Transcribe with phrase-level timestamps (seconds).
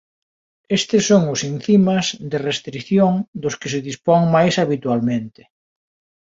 [0.77, 5.41] Estes son os encimas de restrición dos que se dispón máis habitualmente.